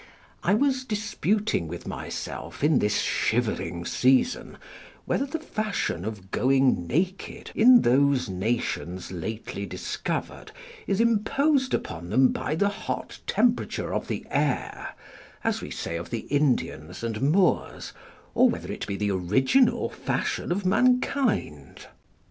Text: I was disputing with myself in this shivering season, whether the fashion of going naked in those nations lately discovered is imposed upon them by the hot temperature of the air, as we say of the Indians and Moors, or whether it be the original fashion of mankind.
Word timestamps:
I 0.41 0.55
was 0.55 0.83
disputing 0.83 1.67
with 1.67 1.85
myself 1.85 2.63
in 2.63 2.79
this 2.79 3.01
shivering 3.01 3.85
season, 3.85 4.57
whether 5.05 5.27
the 5.27 5.37
fashion 5.37 6.05
of 6.05 6.31
going 6.31 6.87
naked 6.87 7.51
in 7.53 7.81
those 7.83 8.27
nations 8.27 9.11
lately 9.11 9.67
discovered 9.67 10.53
is 10.87 10.99
imposed 10.99 11.75
upon 11.75 12.09
them 12.09 12.29
by 12.29 12.55
the 12.55 12.69
hot 12.69 13.19
temperature 13.27 13.93
of 13.93 14.07
the 14.07 14.25
air, 14.31 14.95
as 15.43 15.61
we 15.61 15.69
say 15.69 15.97
of 15.97 16.09
the 16.09 16.25
Indians 16.31 17.03
and 17.03 17.21
Moors, 17.21 17.93
or 18.33 18.49
whether 18.49 18.71
it 18.71 18.87
be 18.87 18.95
the 18.95 19.11
original 19.11 19.87
fashion 19.87 20.51
of 20.51 20.65
mankind. 20.65 21.85